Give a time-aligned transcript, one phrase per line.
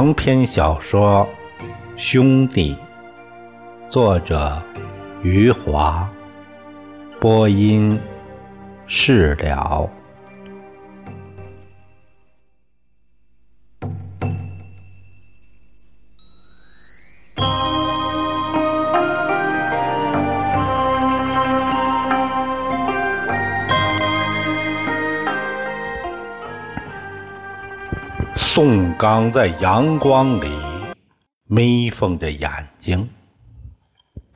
[0.00, 1.28] 长篇小说
[1.98, 2.74] 《兄弟》，
[3.92, 4.58] 作者
[5.22, 6.08] 余华，
[7.20, 8.00] 播音
[8.86, 9.90] 释了。
[29.12, 30.48] 躺在阳光里
[31.48, 33.10] 眯缝着眼睛，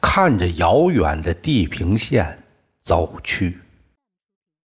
[0.01, 2.43] 看着遥远的地平线
[2.81, 3.61] 走去。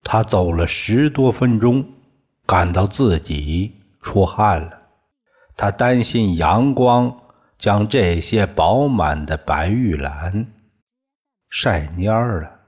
[0.04, 1.84] 他走了十多分钟，
[2.46, 4.80] 感到自己出汗了。
[5.58, 7.22] 他担心阳光
[7.58, 10.46] 将这些饱满的白玉兰
[11.50, 12.60] 晒蔫了。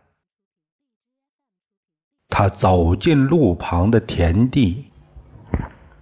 [2.30, 4.86] 他走进路旁的田地。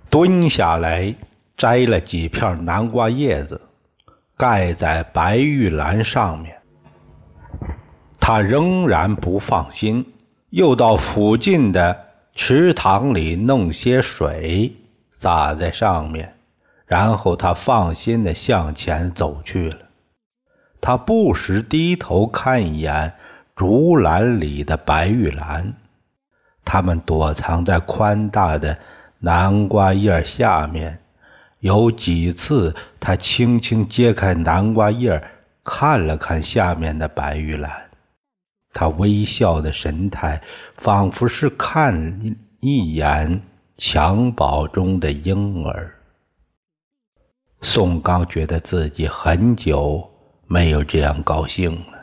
[0.07, 1.13] 蹲下来，
[1.57, 3.61] 摘了几片南瓜叶子，
[4.37, 6.57] 盖在白玉兰上面。
[8.19, 10.13] 他仍然不放心，
[10.49, 14.75] 又到附近的池塘里弄些水
[15.13, 16.35] 洒在上面，
[16.85, 19.77] 然后他放心的向前走去了。
[20.81, 23.13] 他不时低头看一眼
[23.55, 25.73] 竹篮里的白玉兰，
[26.65, 28.77] 它们躲藏在宽大的。
[29.19, 30.99] 南瓜叶下面，
[31.59, 35.23] 有几次，他轻轻揭开南瓜叶，
[35.63, 37.71] 看了看下面的白玉兰。
[38.73, 40.41] 他微笑的神态，
[40.77, 43.41] 仿佛是看一眼
[43.77, 45.91] 襁褓中的婴儿。
[47.61, 50.07] 宋刚觉得自己很久
[50.45, 51.97] 没有这样高兴了。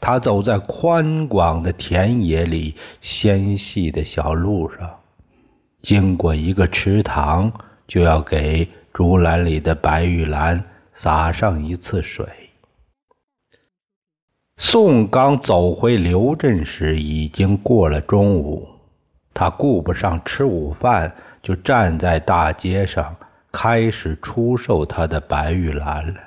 [0.00, 4.90] 他走在宽广的田野里，纤细的小路上。
[5.82, 7.52] 经过一个池塘，
[7.92, 10.64] 就要给竹篮里的白玉兰
[10.94, 12.24] 洒上一次水。
[14.56, 18.66] 宋刚走回刘镇时，已经过了中午。
[19.34, 23.14] 他顾不上吃午饭，就站在大街上，
[23.52, 26.20] 开始出售他的白玉兰了。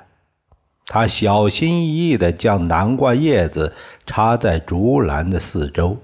[0.86, 3.72] 他小心翼翼地将南瓜叶子
[4.06, 5.96] 插在竹篮的四周，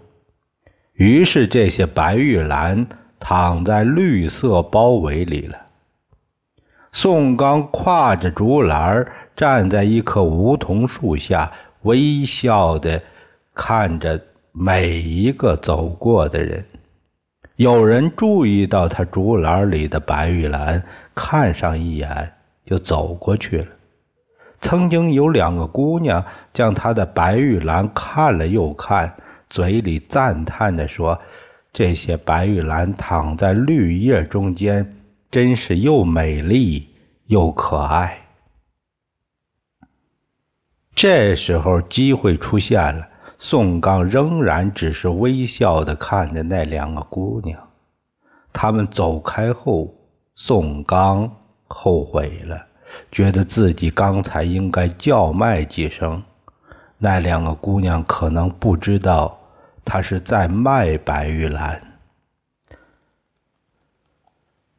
[0.94, 2.84] 于是这些白玉兰。
[3.24, 5.56] 躺在绿色包围里了。
[6.90, 9.06] 宋刚挎着竹篮
[9.36, 11.52] 站在一棵梧桐树下，
[11.82, 13.00] 微笑的
[13.54, 16.64] 看着每一个走过的人。
[17.54, 20.82] 有人注意到他竹篮里的白玉兰，
[21.14, 22.32] 看上一眼
[22.66, 23.66] 就走过去了。
[24.60, 29.14] 曾经有两个姑娘将他的白玉兰看了又看，
[29.48, 31.20] 嘴里赞叹的说。
[31.72, 34.94] 这些白玉兰躺在绿叶中间，
[35.30, 36.86] 真是又美丽
[37.24, 38.18] 又可爱。
[40.94, 47.58] 这时候机会出现了，宋刚仍然只是微笑的看着那两个姑娘。
[48.52, 49.94] 他们走开后，
[50.34, 51.34] 宋刚
[51.66, 52.66] 后悔了，
[53.10, 56.22] 觉得自己刚才应该叫卖几声。
[56.98, 59.38] 那两个姑娘可能不知道。
[59.84, 61.82] 他是在卖白玉兰，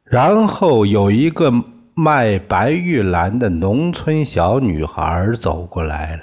[0.04, 1.52] 然后有一个
[1.94, 6.22] 卖白玉兰的农村小女孩走过来了。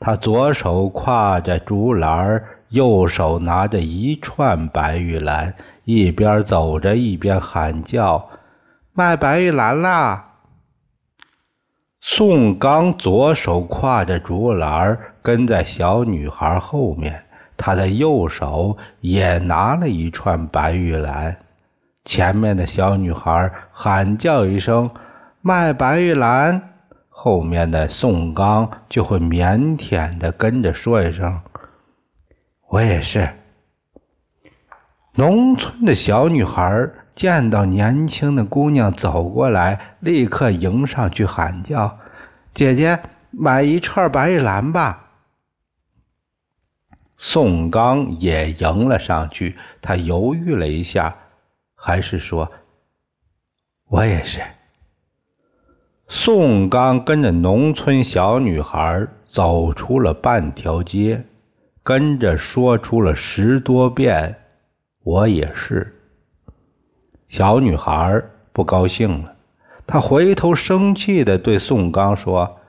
[0.00, 8.30] 她左手挎着竹篮，右手拿着一串白玉兰，一边走着一边喊叫
[8.94, 10.34] ：“卖白玉兰啦！”
[12.00, 17.24] 宋刚左手挎着竹篮，跟在小女孩后面。
[17.58, 21.36] 他的右手也拿了一串白玉兰，
[22.04, 24.88] 前面的小女孩喊叫一声
[25.42, 26.62] “卖白玉兰”，
[27.10, 31.40] 后面的宋刚就会腼腆的跟着说一声
[32.70, 33.28] “我也是”。
[35.14, 41.98] 农村的小女孩见到年轻的姑娘走过来，立刻迎上去喊叫
[42.54, 43.00] ：“姐姐，
[43.32, 45.06] 买一串白玉兰吧。”
[47.20, 51.16] 宋刚也迎了上去，他犹豫了一下，
[51.74, 52.50] 还是说
[53.90, 54.40] ：“我也是。”
[56.06, 61.24] 宋刚跟着农村小女孩走出了半条街，
[61.82, 64.36] 跟着说出了十多遍
[65.02, 65.96] ：“我也是。”
[67.28, 68.22] 小女孩
[68.52, 69.34] 不高兴了，
[69.88, 72.60] 她回头生气的对宋刚说：“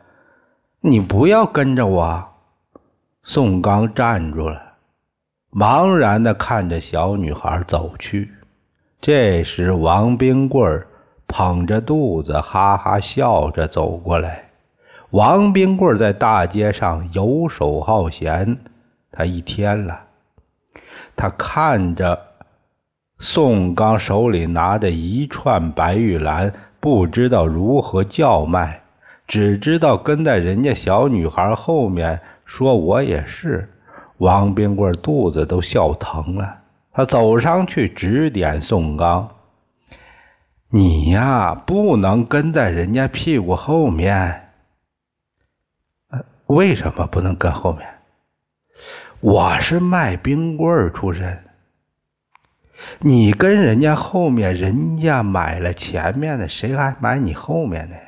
[0.82, 2.26] 你不要跟着我。”
[3.32, 4.60] 宋刚站住了，
[5.52, 8.28] 茫然的看着小女孩走去。
[9.00, 10.84] 这时，王冰棍
[11.28, 14.46] 捧着肚子，哈哈笑着走过来。
[15.12, 18.58] 王冰棍在大街上游手好闲，
[19.12, 20.00] 他一天了。
[21.16, 22.20] 他看着
[23.20, 28.82] 宋刚手里拿着一串白玉兰，不知道如何叫卖，
[29.28, 33.70] 只知道跟在人家小女孩后面说：“我也是。”
[34.18, 36.62] 王冰棍肚子都笑疼了，
[36.92, 39.30] 他走上去指点宋刚
[40.70, 44.50] ：“你呀，不能跟在人家屁股后面。”
[46.48, 47.88] 为什么不能跟后面？
[49.20, 51.38] 我是卖冰棍出身，
[53.00, 58.02] 你跟人家后面，人家买了前面的，谁还买你后面的呀？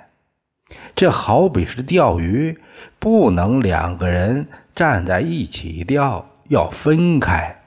[0.95, 2.57] 这好比是钓鱼，
[3.01, 7.63] 不能两个人站在一起钓，要分开。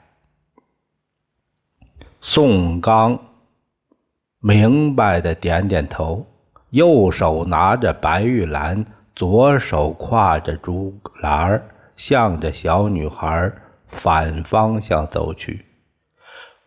[2.21, 3.19] 宋刚
[4.39, 6.25] 明白的点点头，
[6.69, 8.85] 右手拿着白玉兰。
[9.13, 11.63] 左手挎着竹篮
[11.95, 13.49] 向着小女孩
[13.87, 15.65] 反方向走去。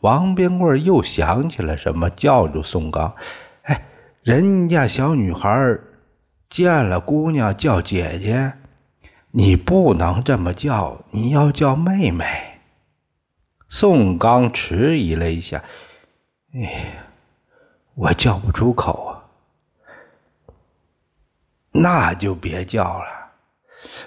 [0.00, 3.14] 王冰棍又想起了什么，叫住宋刚
[3.64, 3.82] ：“哎，
[4.22, 5.76] 人家小女孩
[6.50, 8.54] 见了姑娘叫姐姐，
[9.30, 12.24] 你不能这么叫，你要叫妹妹。”
[13.68, 15.62] 宋刚迟疑了一下
[16.56, 17.04] ：“哎，
[17.94, 19.24] 我叫不出口啊。”
[21.70, 23.06] 那就别叫了，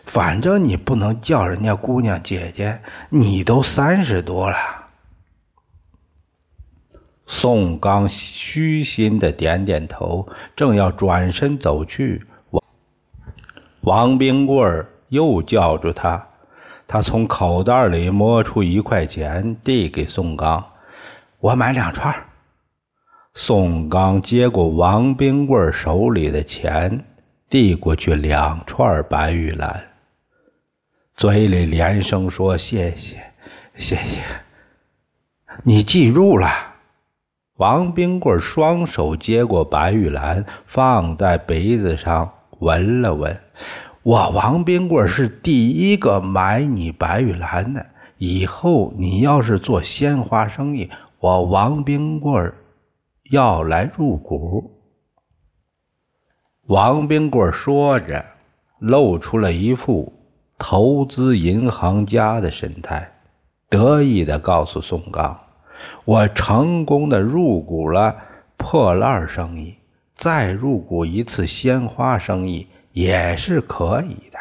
[0.05, 4.57] 反正你不能叫人家姑娘姐姐，你都三十多了。
[7.27, 12.25] 宋刚虚心的点点头，正要转身走去，
[13.81, 16.28] 王冰棍儿又叫住他。
[16.88, 20.66] 他从口袋里摸出一块钱，递给宋刚
[21.39, 22.13] ：“我买两串。”
[23.33, 27.06] 宋刚接过王冰棍儿手里的钱。
[27.50, 29.84] 递过去两串白玉兰，
[31.18, 33.18] 嘴里连声说：“谢谢，
[33.75, 34.22] 谢谢。”
[35.63, 36.48] 你记住了。
[37.57, 42.31] 王冰棍双手接过白玉兰，放在鼻子上
[42.62, 43.38] 闻了闻。
[44.04, 47.86] 我王冰棍是第一个买你白玉兰的。
[48.18, 52.54] 以后你要是做鲜花生意，我王冰棍
[53.31, 54.80] 要来入股。
[56.68, 58.24] 王冰棍说着，
[58.78, 60.13] 露出了一副
[60.60, 63.12] 投资银行家的神态，
[63.69, 65.40] 得意地告诉宋刚
[66.06, 68.16] ：“我成功的入股了
[68.56, 69.75] 破烂生意，
[70.21, 74.39] 再入股一次鲜花生意也是可以的。”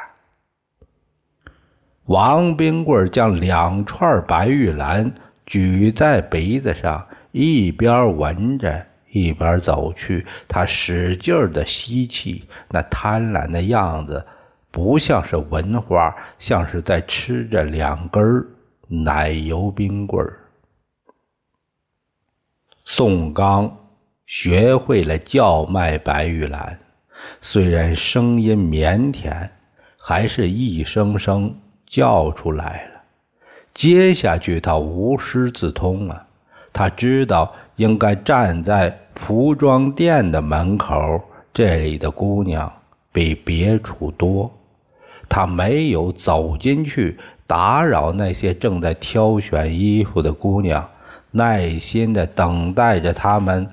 [2.05, 5.13] 王冰棍将两串白玉兰
[5.47, 8.87] 举在鼻子上，一边闻着。
[9.13, 14.25] 一边走去，他使劲的吸气，那贪婪的样子
[14.71, 18.47] 不像是闻花，像是在吃着两根
[18.87, 20.25] 奶油冰棍。
[22.85, 23.80] 宋刚
[24.31, 26.79] 学会了叫卖白玉兰，
[27.43, 29.49] 虽然声音腼腆，
[29.99, 31.53] 还是一声声
[31.85, 33.01] 叫出来了。
[33.75, 36.27] 接下去他无师自通了，
[36.73, 37.53] 他知道。
[37.75, 42.71] 应该站在服装店的门口，这里的姑娘
[43.11, 44.53] 比别处多。
[45.31, 50.87] 他没有走进去打扰那些正在挑选衣服的姑娘，
[51.31, 53.67] 耐心的等待着他们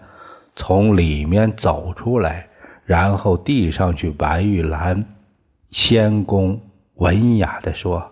[0.60, 2.50] 从里面走出来，
[2.84, 5.06] 然后递上去白玉兰，
[5.70, 6.60] 谦恭
[6.96, 8.12] 文雅的说：“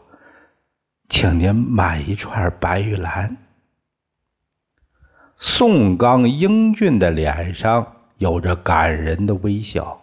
[1.09, 3.35] 请您买一串白玉兰。”
[5.39, 9.99] 宋刚英俊的脸上有着感人的微笑，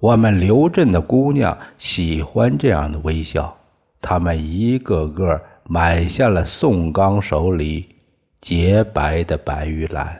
[0.00, 3.56] 我们刘镇的姑娘喜欢这样的微笑。
[4.02, 7.96] 她们一个个买下了宋刚手里
[8.42, 10.19] 洁白的白玉兰。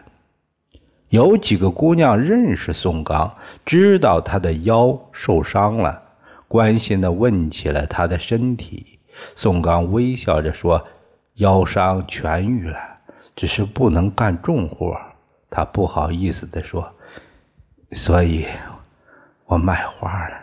[1.10, 3.34] 有几个姑娘认识宋刚，
[3.66, 6.00] 知道他的腰受伤了，
[6.46, 8.98] 关心的问起了他的身体。
[9.34, 10.86] 宋刚微笑着说
[11.34, 12.78] ：“腰伤痊愈了。”
[13.34, 14.96] 只是不能干重活，
[15.48, 16.92] 他不好意思地说
[17.90, 18.46] ：“所以，
[19.46, 20.36] 我卖花了。”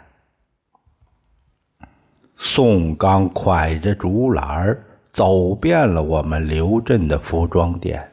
[2.35, 4.77] 宋刚挎着竹篮
[5.13, 8.11] 走遍了我们刘镇的服装店，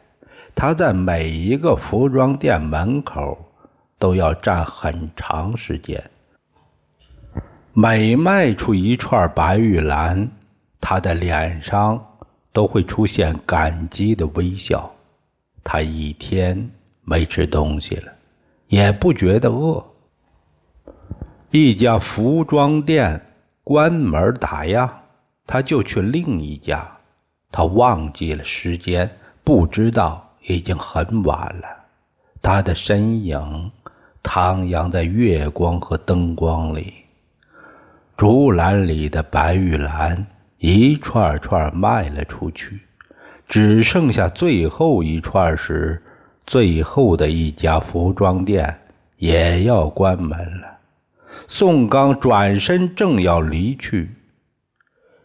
[0.54, 3.52] 他在每一个服装店门口
[3.98, 6.02] 都要站很长时间。
[7.72, 10.30] 每卖出一串白玉兰，
[10.80, 12.04] 他的脸上。
[12.54, 14.88] 都会出现感激的微笑。
[15.64, 16.70] 他一天
[17.02, 18.12] 没吃东西了，
[18.68, 19.84] 也不觉得饿。
[21.50, 23.20] 一家服装店
[23.64, 24.88] 关门打烊，
[25.48, 26.88] 他就去另一家。
[27.50, 29.10] 他忘记了时间，
[29.42, 31.66] 不知道已经很晚了。
[32.42, 33.70] 他的身影
[34.22, 36.92] 徜徉在月光和灯光里，
[38.16, 40.26] 竹篮里的白玉兰
[40.58, 42.80] 一串串卖了出去，
[43.48, 46.02] 只剩下最后一串时，
[46.46, 48.78] 最后的一家服装店
[49.16, 50.78] 也要关门了。
[51.48, 54.14] 宋刚转身正要离去，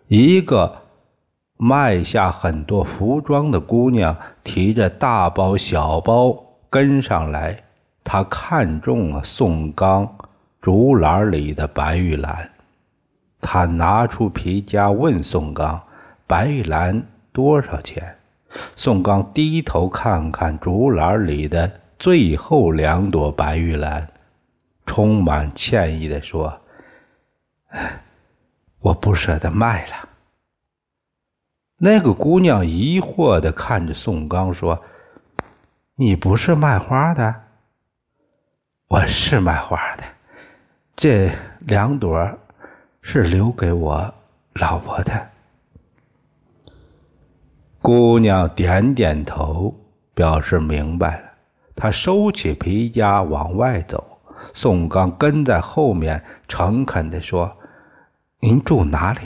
[0.08, 0.82] 一个
[1.62, 6.46] 卖下很多服装的姑娘提着大包小包。
[6.70, 7.63] 跟上来，
[8.04, 10.08] 他看中了宋刚
[10.62, 12.51] 竹篮里的白玉兰，
[13.42, 15.82] 他拿出皮夹问宋刚
[16.28, 18.16] ：“白玉兰多少钱？”
[18.78, 24.08] 宋刚低头看看竹篮里的最后两朵白玉兰，
[24.86, 26.62] 充满歉意地说
[28.80, 30.09] ：“我不舍得卖了。”
[31.80, 34.84] 那个姑娘疑惑地看着宋刚说。
[35.96, 37.36] 你不是卖花的，
[38.88, 40.04] 我是卖花的。
[40.96, 42.38] 这两朵
[43.02, 44.14] 是留给我
[44.54, 45.28] 老婆的。
[47.82, 49.76] 姑娘点点头，
[50.14, 51.24] 表示明白了。
[51.76, 54.22] 她收起皮夹往外走，
[54.54, 57.58] 宋刚跟在后面，诚恳地说
[58.40, 59.20] ：“您住哪里？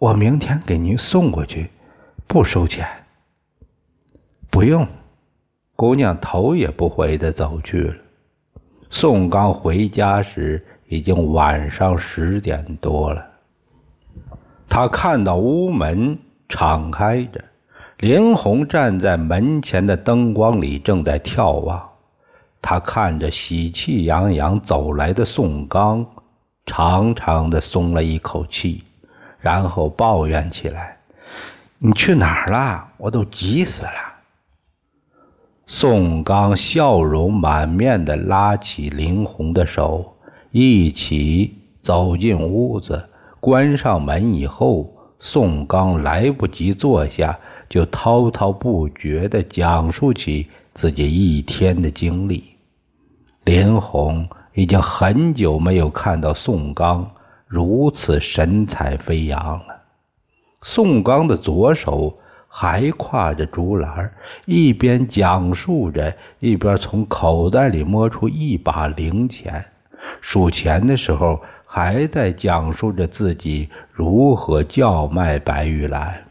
[0.00, 1.68] 我明天给您送过去，
[2.26, 2.88] 不收钱。”
[4.48, 4.88] 不用。
[5.76, 7.94] 姑娘头也不回的走去了。
[8.88, 13.26] 宋刚回家时已经晚上十点多了。
[14.70, 17.44] 他看到屋门敞开着，
[17.98, 21.86] 林红站在门前的灯光里正在眺望。
[22.62, 26.06] 他看着喜气洋洋走来的宋刚，
[26.64, 28.82] 长长的松了一口气，
[29.40, 30.98] 然后抱怨起来
[31.78, 32.88] ：“你去哪儿了？
[32.98, 33.92] 我都急死了。”
[35.66, 40.16] 宋刚笑容满面地拉起林红的手，
[40.50, 43.08] 一起走进屋子。
[43.38, 52.44] 关上门以后，宋刚来不及坐下，就滔滔不绝地讲述起自己一天的经历。
[53.44, 57.08] 林红已经很久没有看到宋刚
[57.50, 59.82] 如此神采飞扬了。
[60.62, 62.16] 宋刚的左手。
[62.52, 64.12] 还挎着竹篮，
[64.44, 69.64] 一边讲述着，一边从口袋里摸出一把零钱。
[70.20, 76.24] 数钱的时候，还在讲述着自己如何叫卖白玉兰。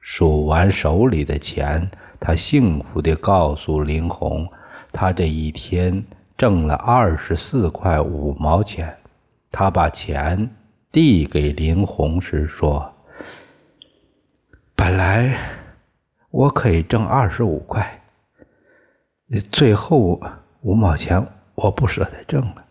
[0.00, 4.48] 数完手里的钱，他幸福地告诉林红，
[4.92, 6.04] 他这一天
[6.36, 8.92] 挣了二十四块五毛钱。
[9.56, 10.50] 他把钱
[10.90, 12.92] 递给林红时说。
[14.74, 15.32] 本来
[16.32, 18.02] 我可以挣二十五块，
[19.52, 20.20] 最后
[20.62, 22.64] 五毛钱我不舍得挣了。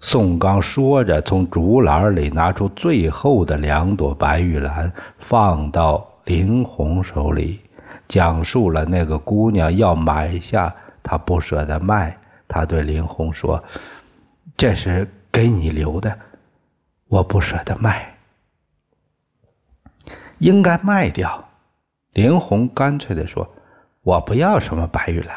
[0.00, 7.60] 宋刚说着，从竹篮里拿出最后的两朵白玉兰，放到林红手里，
[8.08, 12.16] 讲述了那个姑娘要买下，他不舍得卖。
[12.48, 13.62] 他对林红说
[14.56, 16.18] ：“这是给你留的，
[17.08, 18.14] 我不舍得卖。”
[20.38, 21.50] 应该卖掉，
[22.12, 23.54] 林红干脆的说
[24.02, 25.36] ：“我不要什么白玉兰。”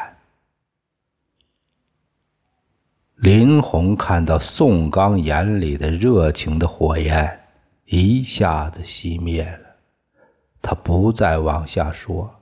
[3.16, 7.40] 林红看到宋刚眼里的热情的火焰
[7.84, 9.76] 一下子熄灭了，
[10.60, 12.34] 他不再往下说，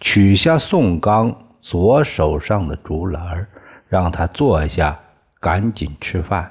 [0.00, 3.46] 取下宋刚左手上的竹篮，
[3.88, 4.98] 让他坐下，
[5.40, 6.50] 赶紧吃饭。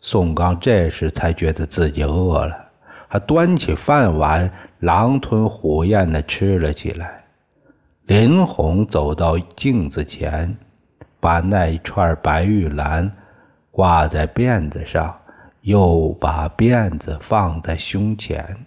[0.00, 2.56] 宋刚这时才觉得自己饿了。
[3.10, 4.50] 他端起饭碗，
[4.80, 7.24] 狼吞虎咽地吃了起来。
[8.04, 10.56] 林红走到镜子前，
[11.20, 13.10] 把那一串白玉兰
[13.70, 15.18] 挂在辫子上，
[15.62, 18.66] 又把辫子放在胸前，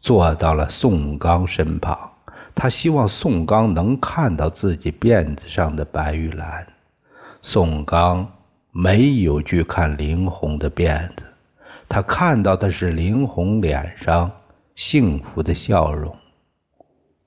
[0.00, 1.98] 坐到了宋刚身旁。
[2.54, 6.66] 他希望宋刚能看到自己辫子上的白玉兰。
[7.42, 8.30] 宋刚
[8.76, 11.22] 没有去看林红的辫子。
[11.88, 14.28] 他看到的是林红脸上
[14.74, 16.12] 幸福的笑容，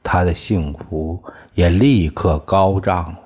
[0.03, 1.23] 他的幸福
[1.53, 3.19] 也立刻高涨了，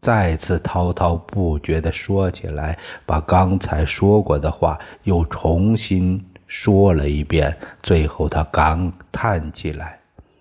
[0.00, 7.54] 再次滔滔不绝地说起来，把刚才说过的话又重新说了一遍。
[7.82, 9.98] 最后，他感叹起来：“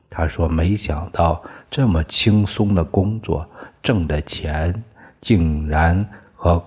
[0.09, 3.45] 他说，没想到这么轻松的工作，
[3.83, 4.81] 挣的钱
[5.19, 6.63] 竟然和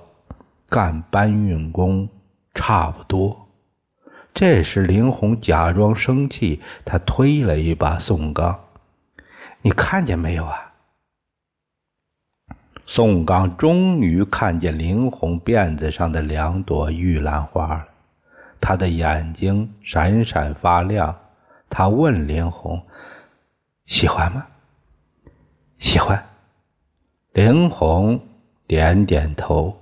[0.69, 2.09] 干搬运工
[2.55, 3.49] 差不多。
[4.35, 8.65] 这时，林红假装生气，他推了一把宋刚
[9.63, 10.75] ：“你看见没有啊？”
[12.87, 17.89] 宋刚终于看见林红辫子上的两朵玉兰花了，
[18.61, 21.19] 他的眼睛闪闪发亮。
[21.71, 22.83] 他问林红
[23.87, 24.47] ：“喜欢吗
[25.79, 26.27] ？”“喜欢。”
[27.33, 28.21] 林红
[28.67, 29.78] 点点头。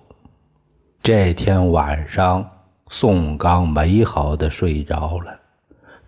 [1.07, 2.45] 这天晚上，
[2.89, 5.39] 宋刚美好的睡着了，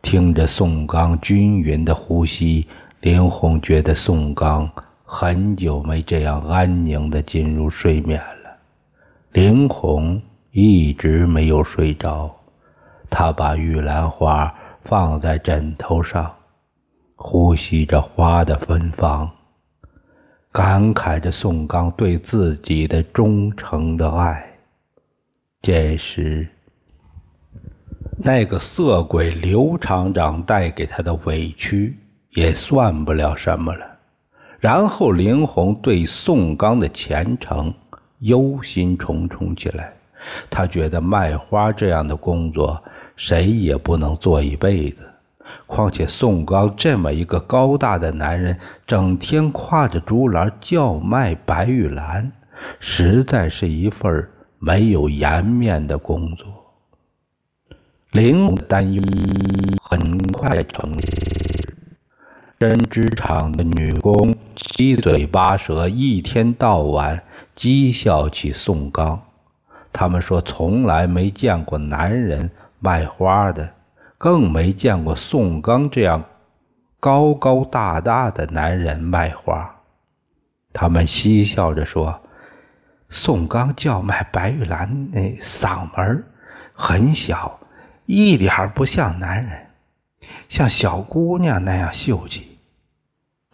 [0.03, 2.67] 听着宋刚均匀的呼吸，
[3.03, 4.69] 林红觉得宋刚
[5.05, 8.51] 很久没这样安宁的进入睡眠了。
[9.31, 12.29] 林红一直没有睡着，
[13.09, 14.53] 他把玉兰花。
[14.83, 16.35] 放在枕头上，
[17.15, 19.31] 呼吸着花的芬芳，
[20.51, 24.45] 感慨着宋刚对自己的忠诚的爱。
[25.61, 26.49] 这时，
[28.17, 31.97] 那个色鬼刘厂长带给他的委屈
[32.31, 33.87] 也算不了什么了。
[34.61, 37.75] 然后，林红对宋刚的前程
[38.21, 39.93] 忧心忡忡起来。
[40.51, 42.83] 他觉得卖花这样的工作。
[43.17, 45.03] 谁也不能做一辈子，
[45.67, 52.31] 况且宋刚这么一个高大的男人，整天挎着竹篮叫卖白玉兰，
[52.79, 56.47] 实在是一份没有颜面的工作。
[58.13, 59.03] 林红担忧
[59.83, 60.93] 很快成
[62.59, 67.23] 真，针织厂的女工七嘴八舌，一天到晚
[67.57, 69.21] 讥笑起宋刚。
[69.93, 72.51] 他们说，从来没见过男人。
[72.81, 73.69] 卖花的
[74.19, 76.25] 更没见过宋刚这样
[77.01, 79.69] 高高大大的男人卖花。
[80.73, 82.21] 他们嬉笑着说
[83.09, 86.25] ：“宋刚叫卖白玉兰，那嗓门
[86.73, 87.59] 很小，
[88.07, 89.67] 一点不像男人，
[90.49, 92.59] 像小姑娘那样秀气。”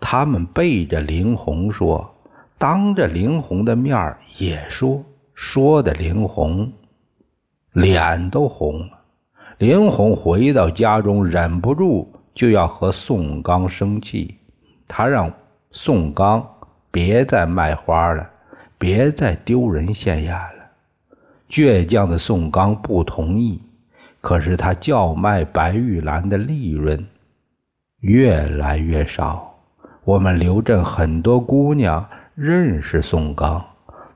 [0.00, 2.14] 他们背着林红说，
[2.58, 5.02] 当着林红的面也说，
[5.34, 6.70] 说的林红
[7.72, 8.98] 脸都红了。
[9.58, 14.36] 林红回到家中，忍不住就要和宋刚生气。
[14.86, 15.32] 他让
[15.70, 16.46] 宋刚
[16.90, 18.28] 别再卖花了，
[18.84, 20.66] 别再丢人现眼了。
[21.48, 23.62] 倔强的宋刚不同意，
[24.20, 27.06] 可是他叫卖白玉兰的利润
[28.00, 29.54] 越来越少。
[30.04, 33.64] 我们刘镇很多姑娘认识宋刚，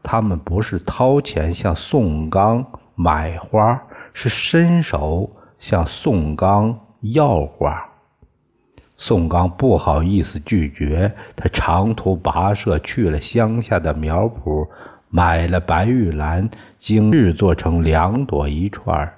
[0.03, 2.63] 他们不是掏钱向宋刚
[2.95, 3.83] 买花。
[4.13, 7.88] 是伸手向宋刚要花，
[8.99, 14.69] 宋刚不好意思拒绝，他长途跋涉去了乡下的苗圃，
[15.09, 19.11] 买了白玉兰，精制作成两朵一串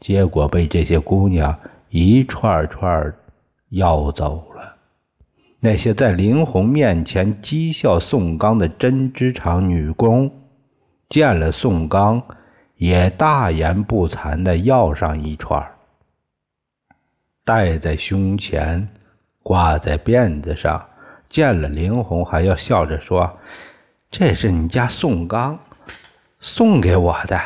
[0.00, 1.54] 结果被这些姑娘
[1.90, 3.12] 一串串
[3.68, 4.76] 要走了。
[5.60, 10.30] 那些在林红面前讥笑宋刚的针织厂女工，
[11.10, 12.22] 见了宋刚。
[12.76, 15.64] 也大言不惭的要上一串，
[17.44, 18.88] 戴在胸前，
[19.44, 20.84] 挂在辫子上。
[21.28, 23.38] 见了林红，还要笑着说
[24.10, 25.58] ：“这是你家宋刚
[26.40, 27.40] 送给我的。”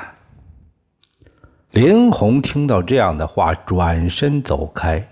[1.72, 5.06] 林红听到这样的话，转身走开。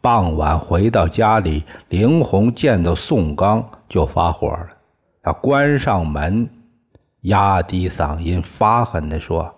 [0.00, 4.68] 傍晚回到家里，林红见到宋刚就发火了，
[5.22, 6.48] 他关上门。
[7.22, 9.52] 压低嗓音，发狠地说：“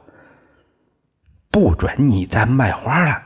[1.53, 3.23] 不准你再卖花了。”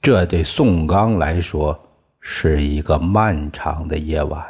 [0.00, 1.78] 这对宋刚来说
[2.20, 4.44] 是一个漫长的夜晚。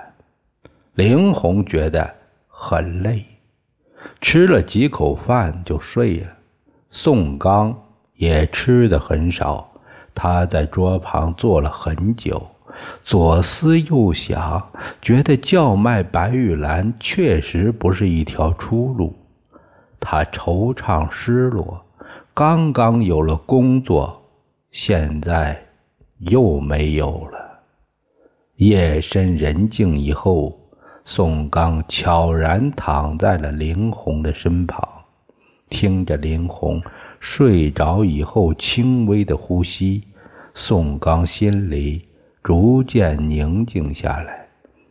[0.95, 2.15] 林红觉得
[2.47, 3.25] 很累，
[4.21, 6.27] 吃了几口饭就睡了。
[6.91, 7.75] 宋刚
[8.17, 9.71] 也吃的很少，
[10.15, 12.47] 他在桌旁坐了很久。
[13.03, 19.17] 左思右想，觉得叫卖白玉兰确实不是一条出路。
[19.99, 21.85] 他惆怅失落，
[22.35, 24.28] 刚刚有了工作，
[24.71, 25.61] 现在
[26.19, 27.61] 又没有了。
[28.57, 30.59] 夜深人静以后，
[31.05, 34.87] 宋刚悄然躺在了林红的身旁，
[35.69, 36.83] 听着林红
[37.21, 40.05] 睡着以后轻微的呼吸，
[40.55, 42.05] 宋刚心里。
[42.41, 44.49] 逐渐宁静下来。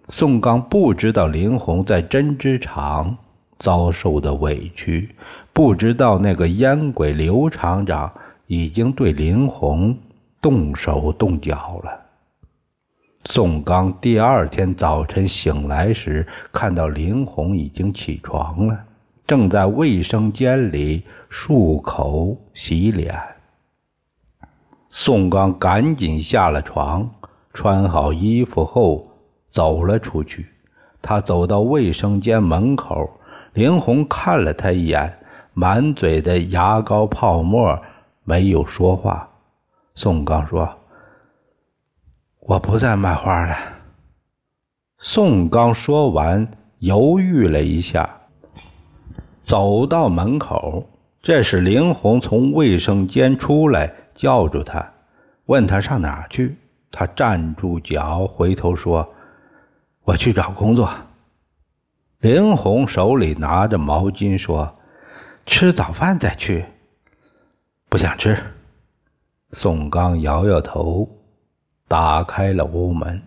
[0.09, 3.17] 宋刚不知道林红在针织厂
[3.57, 5.09] 遭受的委屈，
[5.53, 8.13] 不知道那个烟鬼刘厂长
[8.47, 9.97] 已经对林红
[10.41, 12.05] 动手动脚了。
[13.25, 18.79] 宋刚第二天早晨醒来时，看到林红已经起床了，
[19.27, 23.13] 正在卫生间里漱口洗脸。
[24.91, 27.09] 宋刚赶紧下了床，
[27.53, 29.05] 穿好衣服后
[29.51, 30.47] 走了出去。
[31.01, 33.09] 他走到卫生间门口，
[33.53, 35.17] 林红看了他一眼，
[35.53, 37.77] 满嘴的牙膏泡沫，
[38.27, 39.29] 没有说话。
[39.95, 40.77] 宋刚说。
[42.41, 43.55] 我不再卖花了。
[44.97, 48.17] 宋刚说完，犹豫了一下，
[49.43, 50.89] 走到门口。
[51.21, 54.91] 这时，林红从卫生间出来，叫住他，
[55.45, 56.57] 问他上哪去。
[56.91, 59.07] 他站住脚，回头说
[60.03, 60.89] ：“我去找工作。”
[62.19, 64.75] 林红手里拿着毛巾说
[65.45, 66.65] ：“吃早饭再去。”
[67.89, 68.37] 不想吃。
[69.51, 71.09] 宋刚摇摇头。
[71.89, 73.21] 打开了屋门，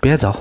[0.00, 0.34] 别走。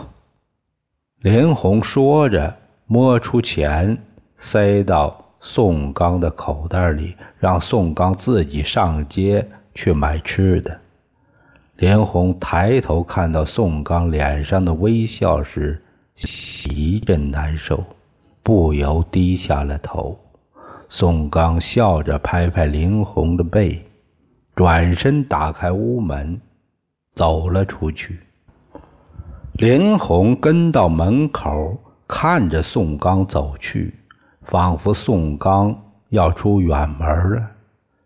[1.19, 3.97] 林红说着，摸出钱
[4.37, 10.79] 塞到宋刚的口袋里，让宋刚自己上街去买吃的。
[11.75, 15.83] 林红抬头看到宋刚脸上的微笑时，
[16.69, 17.83] 一阵难受，
[18.41, 20.17] 不由低下了头。
[20.89, 23.82] 宋刚笑着拍拍林红的背，
[24.56, 26.39] 转身打开屋门。
[27.15, 28.19] 走了出去，
[29.54, 31.76] 林红跟到门口，
[32.08, 33.91] 看着宋刚走去，
[34.43, 35.76] 仿佛宋刚
[36.10, 37.52] 要出远门了。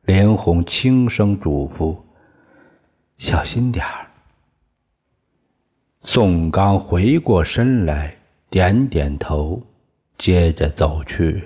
[0.04, 1.98] 林红轻声嘱咐
[3.20, 4.08] ：“小心点儿。”
[6.04, 8.15] 宋刚回过身来，
[8.50, 9.62] 点点头，
[10.17, 11.46] 接着走去。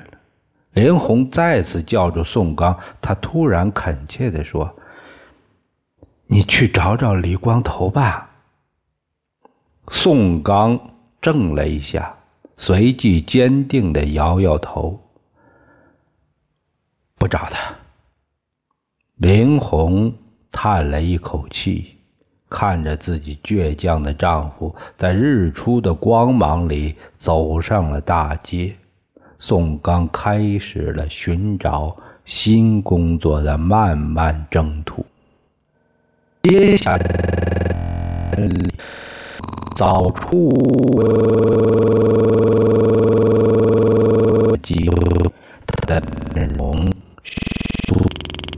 [0.76, 4.76] 林红再次叫住宋刚，他突然恳切地说。
[6.28, 8.32] 你去找找李光头吧。
[9.90, 10.80] 宋刚
[11.22, 12.18] 怔了一下，
[12.58, 15.00] 随即坚定的摇摇头
[17.16, 17.76] ：“不找他。”
[19.18, 20.16] 林红
[20.52, 21.96] 叹了一口气，
[22.50, 28.76] 看着自己倔强的丈夫在日出的光芒里走上了大街，
[29.40, 31.96] 宋刚开始了寻找
[32.26, 35.06] 新工作的漫漫征途。
[36.44, 38.38] 接下来，
[39.76, 40.50] 早出
[44.64, 44.90] 几
[45.86, 46.02] 的
[46.34, 46.88] 面容
[47.88, 47.96] 苏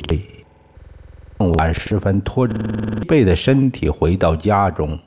[0.07, 0.21] 对，
[1.37, 4.99] 傍晚时分，拖着疲惫的身体回到家中，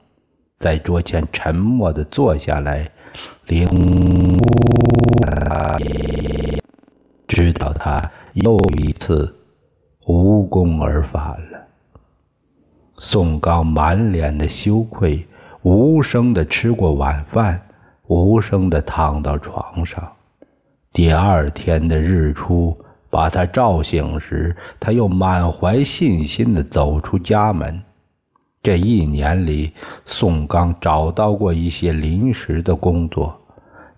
[0.59, 2.91] 在桌前沉默的坐下来，
[3.47, 4.30] 领悟也
[7.27, 8.01] 知道他
[8.35, 9.35] 又一次
[10.07, 11.23] 无功而返
[11.53, 11.59] 了。
[12.99, 15.27] 宋刚满脸的羞愧，
[15.63, 17.61] 无声的吃过晚饭，
[18.09, 20.07] 无声的躺到床上。
[20.93, 22.77] 第二天的日出
[23.09, 27.81] 把他照醒时，他又满怀信心的走出家门。
[28.63, 29.73] 这一年里，
[30.05, 33.41] 宋刚找到过一些临时的工作，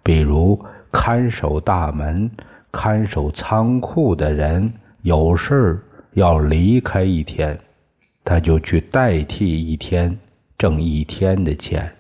[0.03, 0.57] 比如
[0.93, 2.31] 看守大门、
[2.71, 7.59] 看守仓库的人有事儿要离开一天。
[8.25, 10.17] 他就去代替一天，
[10.57, 11.93] 挣一天的钱。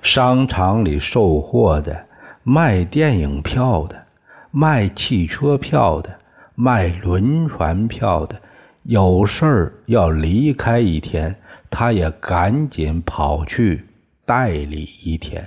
[0.00, 2.06] 商场里售货的、
[2.42, 4.06] 卖电影票的、
[4.50, 6.18] 卖汽车票的、
[6.54, 8.40] 卖轮船票的，
[8.84, 11.36] 有事儿要离开一天，
[11.68, 13.84] 他也赶紧跑去
[14.24, 15.46] 代理一天。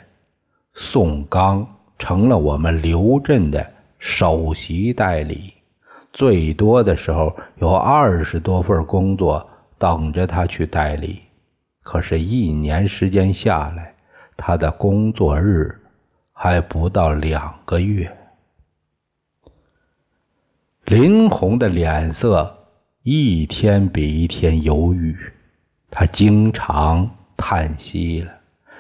[0.82, 5.54] 宋刚成了我们刘镇的首席代理。
[6.14, 9.46] 最多的时候有二十多份工作
[9.78, 11.22] 等着他去代理，
[11.84, 13.94] 可是，一年时间下来，
[14.38, 15.78] 他的工作日
[16.32, 18.10] 还不到两个月。
[20.86, 22.58] 林红的脸色
[23.04, 25.14] 一天比一天忧郁，
[25.92, 28.32] 他经常叹息了，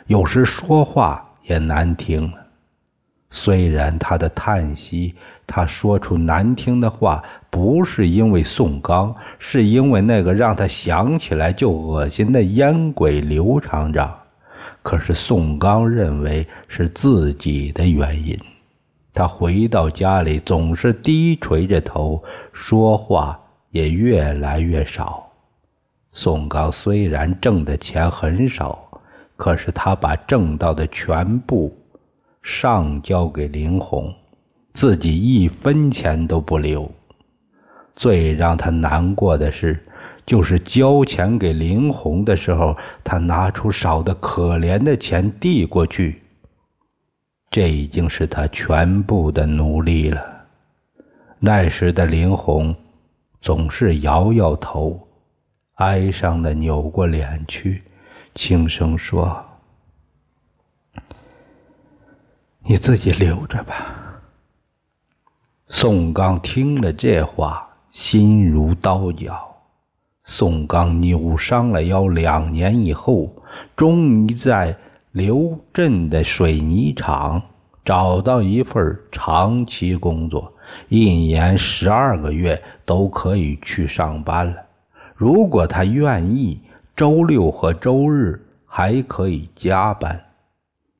[0.07, 2.37] 有时说话也难听了。
[3.29, 5.13] 虽然他的叹息。
[5.51, 14.15] 他说出难听的话，不是因为宋刚，是因为那个让他想起来就恶心的烟鬼刘厂长。
[14.83, 18.39] 可是宋刚认为是自己的原因。
[19.11, 23.39] 他回到家里总是低垂着头，说话
[23.71, 25.27] 也越来越少。
[26.13, 28.87] 宋刚虽然挣的钱很少，
[29.39, 31.73] 可是他把挣到的全部
[32.43, 34.13] 上交给林红。
[34.73, 36.91] 自己一分钱都不留。
[37.95, 39.81] 最让他难过的是，
[40.25, 46.21] 就是交钱给林红的时候，他拿出少的可怜的钱递过去。
[47.49, 50.21] 这已经是他全部的努力了。
[51.39, 52.75] 那时的林红
[53.41, 55.07] 总是摇摇头，
[55.75, 57.81] 哀伤的扭过脸去，
[58.35, 59.45] 轻声说
[62.63, 63.95] ：“你自己留着吧。”
[65.69, 69.47] 宋刚听了这话，心如刀绞。
[70.23, 73.35] 宋刚扭伤了腰，两年以后，
[73.75, 74.75] 终于在
[75.11, 77.41] 刘镇的水泥厂
[77.83, 80.53] 找到一份长期工作，
[80.87, 84.57] 一年十二个月都可以去上班了。
[85.15, 86.61] 如果他愿意，
[86.99, 90.21] 周六和周日还可以加班。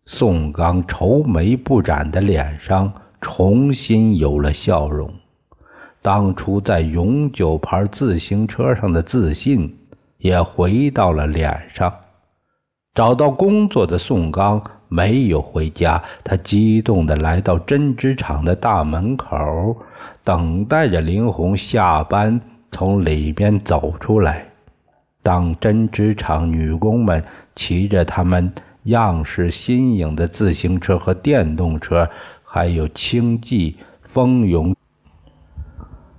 [0.06, 5.14] 宋刚愁眉不展的脸上重新有了笑容。
[6.02, 9.78] 当初在永久牌自行车上的自信
[10.20, 11.94] 也回到了脸上。
[12.96, 19.76] 找到工作的宋刚没有回家，他激动地来到针织厂的大门口，
[20.24, 22.40] 等待着林红下班
[22.72, 24.46] 从里边走出来。
[25.30, 27.24] 当针织厂女工们
[27.56, 28.52] 骑着他们
[28.86, 32.10] 样式新颖的自行车和电动车，
[32.44, 34.76] 还有轻骑蜂拥。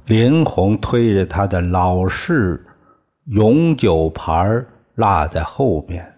[0.06, 2.64] 林红推着他的老式
[3.24, 6.14] 永久牌落在后边。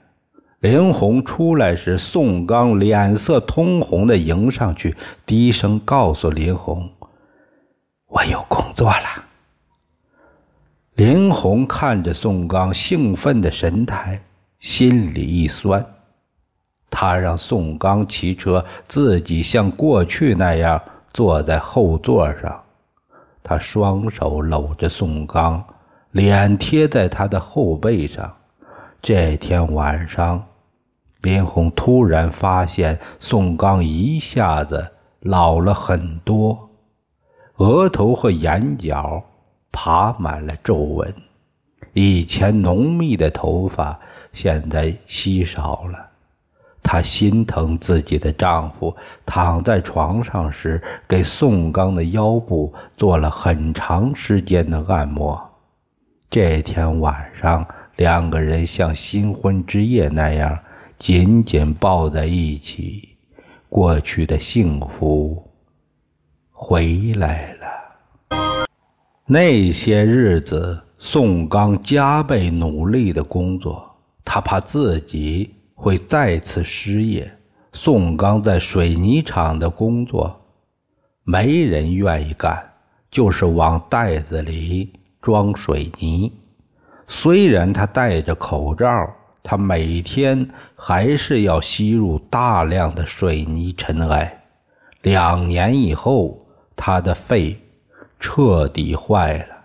[0.61, 6.91] 林红出来时，宋刚脸色通红的迎上去，低声告诉林红
[8.09, 9.25] ：“我有工作了。”
[11.05, 14.23] 林红看着宋刚兴奋的神态，
[14.61, 15.85] 心里一酸。
[16.89, 20.81] 他让宋刚骑车，自己像过去那样
[21.13, 22.63] 坐在后座上。
[23.43, 25.65] 他双手搂着宋刚，
[26.13, 28.37] 脸贴在他的后背上。
[29.03, 30.41] 这天晚上，
[31.21, 36.71] 林红突然发现宋刚一下子老了很多，
[37.57, 39.21] 额头和眼角
[39.85, 41.13] 爬满了皱纹，
[41.93, 43.99] 以前浓密的头发
[44.33, 46.09] 现在稀少了。
[46.85, 48.95] 她心疼自己的丈夫，
[49.27, 55.51] 躺在床上时，给宋刚的腰部做了很长时间的按摩。
[56.31, 57.67] 这天晚上，
[57.97, 60.57] 两个人像新婚之夜那样
[60.97, 63.17] 紧紧抱在一起，
[63.69, 65.51] 过去的幸福
[66.53, 67.62] 回来了。
[69.33, 73.83] 那些日子，宋刚加倍努力的工作，
[74.23, 75.55] 他怕自己。
[75.75, 77.33] 会再次失业。
[77.73, 80.39] 宋刚在水泥厂的工作，
[81.25, 82.63] 没人愿意干，
[83.11, 84.93] 就是往袋子里
[85.23, 86.31] 装水泥。
[87.09, 88.87] 虽然他戴着口罩，
[89.43, 94.43] 他每天还是要吸入大量的水泥尘埃。
[95.01, 97.59] 两年以后，他的肺
[98.23, 99.57] 彻底坏了。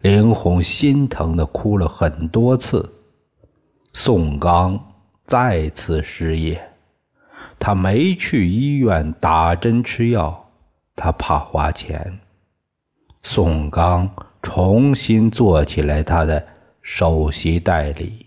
[0.00, 2.90] 林红心疼的哭了很多次。
[3.92, 4.76] 宋刚。
[5.24, 6.60] 再次失业，
[7.58, 10.50] 他没去医院打针吃药，
[10.94, 12.18] 他怕花钱。
[13.22, 14.06] 宋刚
[14.42, 16.44] 重新做起来他的
[16.82, 18.26] 首席代理。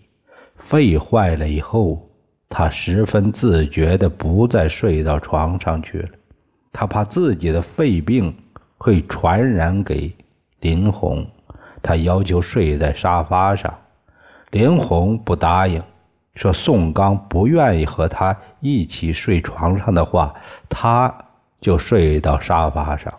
[0.56, 2.10] 肺坏了以后，
[2.48, 6.10] 他十分自觉的不再睡到床上去了，
[6.72, 8.34] 他怕自己的肺病
[8.78, 10.14] 会传染给
[10.60, 11.26] 林红，
[11.82, 13.72] 他要求睡在沙发上。
[14.50, 15.82] 林红不答应。
[16.34, 20.34] 说宋刚不愿意和他一起睡床上的话，
[20.68, 21.14] 他
[21.62, 23.10] 就睡到沙发上。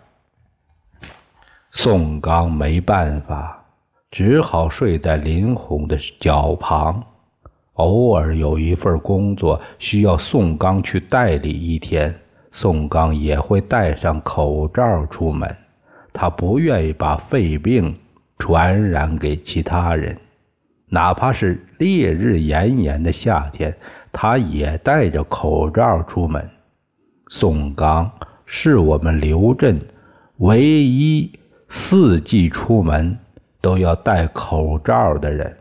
[1.72, 3.64] 宋刚没办法，
[4.12, 7.02] 只好睡在林红的脚旁。
[7.74, 12.14] 偶尔有一份工作需要宋刚去代理一天，
[12.50, 15.56] 宋刚也会戴上口罩出门。
[16.12, 17.96] 他不愿意把肺病
[18.38, 20.18] 传染给其他人。
[20.88, 23.76] 哪怕是烈日炎炎的夏天，
[24.10, 26.48] 他也戴着口罩出门。
[27.28, 28.10] 宋刚
[28.46, 29.78] 是我们刘镇
[30.38, 33.18] 唯一四季出门
[33.60, 35.54] 都要戴口罩的人。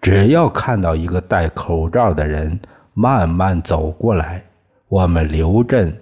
[0.00, 2.60] 只要看到一个戴口罩的人
[2.92, 4.44] 慢慢走过来，
[4.94, 5.92] 我们刘镇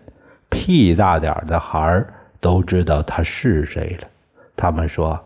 [0.50, 4.08] 屁大点的孩儿都知道他是谁了。
[4.54, 5.18] 他们说。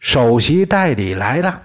[0.00, 1.62] 首席代理来了。